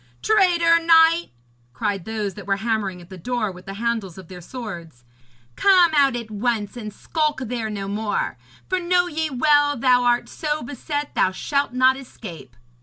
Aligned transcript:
'Traitor 0.23 0.79
knight,' 0.83 1.29
cried 1.73 2.05
those 2.05 2.33
that 2.33 2.47
were 2.47 2.55
hammering 2.55 2.99
at 3.01 3.11
the 3.11 3.19
door 3.19 3.51
with 3.51 3.67
the 3.67 3.75
handles 3.75 4.17
of 4.17 4.29
their 4.29 4.41
swords, 4.41 5.03
'come 5.55 5.91
out 5.95 6.15
at 6.15 6.31
once 6.31 6.75
and 6.75 6.91
skulk 6.91 7.41
there 7.41 7.69
no 7.69 7.87
more, 7.87 8.35
for 8.67 8.79
know 8.79 9.05
ye 9.05 9.29
well 9.29 9.77
thou 9.77 10.03
art 10.03 10.27
so 10.27 10.63
beset 10.63 11.13
that 11.13 11.13
thou 11.13 11.29
shalt 11.31 11.71
not 11.73 11.95
escape.' 11.97 12.55